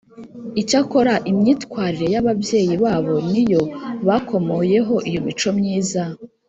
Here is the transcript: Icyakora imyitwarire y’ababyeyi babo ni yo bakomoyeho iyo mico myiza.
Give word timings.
Icyakora 0.61 1.13
imyitwarire 1.31 2.07
y’ababyeyi 2.13 2.73
babo 2.83 3.13
ni 3.31 3.43
yo 3.51 3.61
bakomoyeho 4.07 4.95
iyo 5.09 5.19
mico 5.27 5.49
myiza. 5.59 6.03